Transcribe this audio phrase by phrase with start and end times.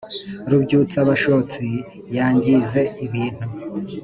[0.49, 1.65] rubyutsa bashotsi
[2.15, 3.45] yangize ibintu